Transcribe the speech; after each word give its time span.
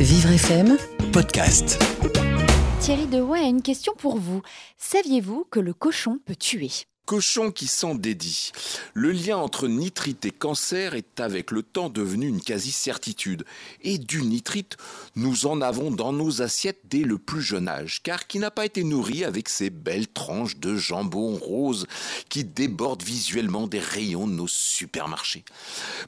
Vivre 0.00 0.30
FM 0.30 0.78
Podcast. 1.12 1.82
Thierry 2.80 3.06
Deroy 3.06 3.38
a 3.38 3.48
une 3.48 3.62
question 3.62 3.92
pour 3.98 4.16
vous. 4.16 4.42
Saviez-vous 4.76 5.44
que 5.50 5.58
le 5.58 5.74
cochon 5.74 6.18
peut 6.24 6.36
tuer? 6.36 6.70
Cochon 7.08 7.50
qui 7.50 7.68
s'en 7.68 7.94
dédie. 7.94 8.52
Le 8.92 9.12
lien 9.12 9.38
entre 9.38 9.66
nitrite 9.66 10.26
et 10.26 10.30
cancer 10.30 10.92
est 10.92 11.20
avec 11.20 11.52
le 11.52 11.62
temps 11.62 11.88
devenu 11.88 12.28
une 12.28 12.42
quasi-certitude. 12.42 13.46
Et 13.80 13.96
du 13.96 14.20
nitrite, 14.20 14.76
nous 15.16 15.46
en 15.46 15.62
avons 15.62 15.90
dans 15.90 16.12
nos 16.12 16.42
assiettes 16.42 16.82
dès 16.84 17.04
le 17.04 17.16
plus 17.16 17.40
jeune 17.40 17.66
âge, 17.66 18.02
car 18.02 18.26
qui 18.26 18.38
n'a 18.38 18.50
pas 18.50 18.66
été 18.66 18.84
nourri 18.84 19.24
avec 19.24 19.48
ces 19.48 19.70
belles 19.70 20.06
tranches 20.06 20.58
de 20.58 20.76
jambon 20.76 21.38
rose 21.38 21.86
qui 22.28 22.44
débordent 22.44 23.02
visuellement 23.02 23.66
des 23.66 23.80
rayons 23.80 24.28
de 24.28 24.34
nos 24.34 24.46
supermarchés. 24.46 25.46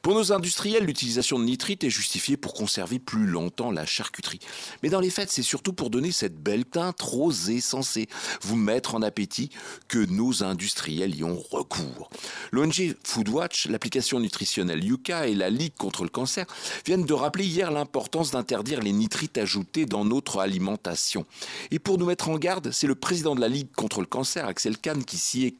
Pour 0.02 0.14
nos 0.14 0.32
industriels, 0.34 0.84
l'utilisation 0.84 1.38
de 1.38 1.44
nitrite 1.44 1.82
est 1.82 1.88
justifiée 1.88 2.36
pour 2.36 2.52
conserver 2.52 2.98
plus 2.98 3.24
longtemps 3.24 3.70
la 3.70 3.86
charcuterie. 3.86 4.40
Mais 4.82 4.90
dans 4.90 5.00
les 5.00 5.08
faits, 5.08 5.30
c'est 5.30 5.42
surtout 5.42 5.72
pour 5.72 5.88
donner 5.88 6.12
cette 6.12 6.36
belle 6.36 6.66
teinte 6.66 7.00
rosée 7.00 7.62
censée 7.62 8.06
vous 8.42 8.56
mettre 8.56 8.94
en 8.94 9.00
appétit 9.00 9.48
que 9.88 10.04
nos 10.04 10.44
industriels 10.44 10.89
y 10.90 11.24
ont 11.24 11.42
recours. 11.50 12.10
L'ONG 12.52 12.94
Foodwatch, 13.04 13.68
l'application 13.68 14.20
nutritionnelle 14.20 14.84
Yuka 14.84 15.26
et 15.26 15.34
la 15.34 15.50
Ligue 15.50 15.74
contre 15.76 16.02
le 16.02 16.10
cancer 16.10 16.46
viennent 16.84 17.04
de 17.04 17.12
rappeler 17.12 17.44
hier 17.44 17.70
l'importance 17.70 18.30
d'interdire 18.30 18.80
les 18.80 18.92
nitrites 18.92 19.38
ajoutés 19.38 19.86
dans 19.86 20.04
notre 20.04 20.40
alimentation. 20.40 21.24
Et 21.70 21.78
pour 21.78 21.98
nous 21.98 22.06
mettre 22.06 22.28
en 22.28 22.38
garde, 22.38 22.70
c'est 22.72 22.86
le 22.86 22.94
président 22.94 23.34
de 23.34 23.40
la 23.40 23.48
Ligue 23.48 23.68
contre 23.76 24.00
le 24.00 24.06
cancer, 24.06 24.46
Axel 24.46 24.78
Kahn, 24.78 25.04
qui 25.04 25.16
s'y 25.16 25.46
est 25.46 25.54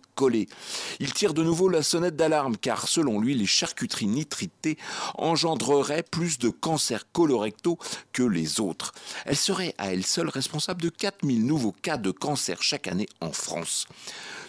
Il 1.01 1.13
tire 1.15 1.35
de 1.35 1.43
nouveau 1.43 1.69
la 1.69 1.83
sonnette 1.83 2.17
d'alarme 2.17 2.57
car 2.57 2.89
selon 2.89 3.21
lui, 3.21 3.35
les 3.35 3.47
charcuteries 3.47 4.07
nitritées 4.07 4.77
engendreraient 5.15 6.03
plus 6.03 6.39
de 6.39 6.51
cancers 6.51 7.11
colorectaux 7.13 7.79
que 8.13 8.23
les 8.23 8.61
autres. 8.61 8.93
Elles 9.25 9.37
seraient 9.37 9.75
à 9.79 9.93
elles 9.93 10.07
seules 10.07 10.29
responsables 10.29 10.83
de 10.83 10.89
4000 10.91 11.47
nouveaux 11.47 11.73
cas 11.73 11.97
de 11.97 12.11
cancer 12.11 12.63
chaque 12.63 12.89
année 12.89 13.09
en 13.21 13.33
France. 13.33 13.87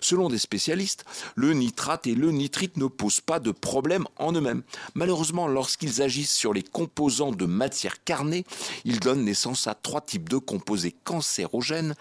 Selon 0.01 0.29
des 0.29 0.39
spécialistes, 0.39 1.05
le 1.35 1.53
nitrate 1.53 2.07
et 2.07 2.15
le 2.15 2.31
nitrite 2.31 2.77
ne 2.77 2.87
posent 2.87 3.21
pas 3.21 3.39
de 3.39 3.51
problème 3.51 4.05
en 4.17 4.33
eux-mêmes. 4.33 4.63
Malheureusement, 4.95 5.47
lorsqu'ils 5.47 6.01
agissent 6.01 6.33
sur 6.33 6.53
les 6.53 6.63
composants 6.63 7.31
de 7.31 7.45
matière 7.45 8.03
carnée, 8.03 8.45
ils 8.83 8.99
donnent 8.99 9.23
naissance 9.23 9.67
à 9.67 9.75
trois 9.75 10.01
types 10.01 10.27
de 10.27 10.37
composés 10.37 10.95
cancérogènes, 11.03 11.95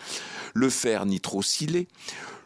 le 0.54 0.70
fer 0.70 1.04
nitrosylé, 1.04 1.88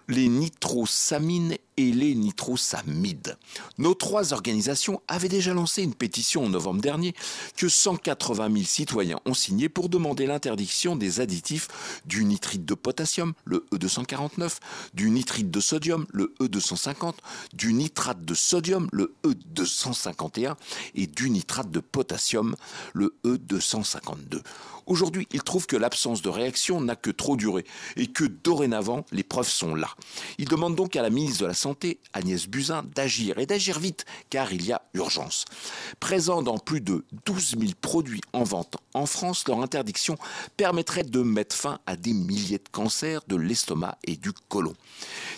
les 0.09 0.29
nitrosamines 0.29 1.57
et 1.77 1.93
les 1.93 2.15
nitrosamides. 2.15 3.37
Nos 3.79 3.95
trois 3.95 4.33
organisations 4.33 5.03
avaient 5.09 5.29
déjà 5.29 5.55
lancé 5.55 5.83
une 5.83 5.95
pétition 5.95 6.45
en 6.45 6.49
novembre 6.49 6.81
dernier 6.81 7.15
que 7.57 7.69
180 7.69 8.53
000 8.53 8.65
citoyens 8.65 9.21
ont 9.25 9.35
signée 9.35 9.69
pour 9.69 9.89
demander 9.89 10.27
l'interdiction 10.27 10.97
des 10.97 11.21
additifs 11.21 11.69
du 12.07 12.25
nitrite 12.25 12.65
de 12.65 12.75
potassium, 12.75 13.33
le 13.45 13.67
E249, 13.73 14.59
du 14.95 15.11
nitrite 15.11 15.51
de 15.51 15.61
sodium, 15.61 16.07
le 16.13 16.35
E250, 16.41 17.15
du 17.53 17.73
nitrate 17.73 18.25
de 18.25 18.35
sodium, 18.35 18.89
le 18.93 19.15
E251 19.25 20.55
et 20.95 21.07
du 21.07 21.31
nitrate 21.31 21.71
de 21.71 21.81
potassium, 21.81 22.57
le 22.93 23.15
E252. 23.25 24.43
Aujourd'hui, 24.87 25.27
ils 25.33 25.43
trouvent 25.43 25.67
que 25.67 25.77
l'absence 25.77 26.21
de 26.21 26.29
réaction 26.29 26.81
n'a 26.81 26.97
que 26.97 27.11
trop 27.11 27.37
duré 27.37 27.65
et 27.97 28.07
que 28.07 28.25
dorénavant, 28.25 29.07
les 29.13 29.23
preuves 29.23 29.49
sont 29.49 29.75
là. 29.75 29.89
Ils 30.39 30.49
demandent 30.49 30.77
donc 30.77 30.95
à 30.97 31.03
la 31.03 31.09
ministre 31.09 31.41
de 31.43 31.47
la 31.47 31.55
Agnès 32.13 32.47
Buzyn, 32.47 32.85
d'agir 32.95 33.39
et 33.39 33.47
d'agir 33.47 33.79
vite, 33.79 34.05
car 34.31 34.53
il 34.53 34.65
y 34.67 34.73
a 34.73 34.83
urgence. 34.93 35.45
Présent 36.01 36.43
dans 36.43 36.59
plus 36.59 36.81
de 36.81 37.05
12 37.27 37.57
000 37.59 37.73
produits 37.81 38.21
en 38.33 38.45
vente 38.45 38.77
en 38.93 39.07
France, 39.07 39.49
leur 39.49 39.61
interdiction 39.61 40.17
permettrait 40.57 41.05
de 41.05 41.23
mettre 41.23 41.57
fin 41.57 41.79
à 41.87 41.97
des 41.97 42.13
milliers 42.13 42.59
de 42.59 42.69
cancers 42.71 43.23
de 43.29 43.37
l'estomac 43.37 43.97
et 44.05 44.17
du 44.17 44.33
côlon. 44.49 44.75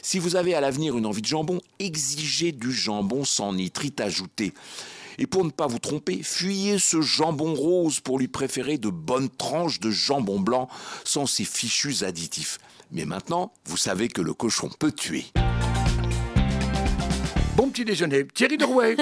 Si 0.02 0.18
vous 0.18 0.36
avez 0.36 0.54
à 0.54 0.60
l'avenir 0.60 0.96
une 0.96 1.06
envie 1.06 1.22
de 1.22 1.26
jambon, 1.26 1.60
exigez 1.78 2.52
du 2.52 2.72
jambon 2.72 3.24
sans 3.24 3.52
nitrite 3.52 4.00
ajouté. 4.00 4.52
Et 5.18 5.26
pour 5.26 5.44
ne 5.44 5.50
pas 5.50 5.66
vous 5.66 5.78
tromper, 5.78 6.22
fuyez 6.22 6.78
ce 6.78 7.00
jambon 7.00 7.54
rose 7.54 8.00
pour 8.00 8.18
lui 8.18 8.28
préférer 8.28 8.76
de 8.78 8.90
bonnes 8.90 9.30
tranches 9.30 9.80
de 9.80 9.90
jambon 9.90 10.40
blanc 10.40 10.68
sans 11.04 11.26
ces 11.26 11.44
fichus 11.44 12.04
additifs. 12.04 12.58
Mais 12.90 13.04
maintenant, 13.04 13.52
vous 13.64 13.76
savez 13.78 14.08
que 14.08 14.20
le 14.20 14.34
cochon 14.34 14.70
peut 14.78 14.92
tuer. 14.92 15.24
Petit 17.76 17.84
déjeuner. 17.84 18.26
Thierry 18.32 18.56
Derouet. 18.56 18.96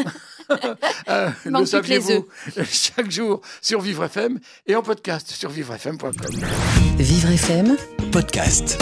euh, 1.08 1.30
le 1.44 1.64
saviez-vous 1.64 2.26
Chaque 2.68 3.08
jour 3.08 3.40
sur 3.62 3.80
Vivre 3.80 4.02
FM 4.02 4.40
et 4.66 4.74
en 4.74 4.82
podcast 4.82 5.30
sur 5.30 5.48
vivrefm.com. 5.48 6.12
Vivre 6.98 7.30
FM, 7.30 7.76
podcast. 8.10 8.76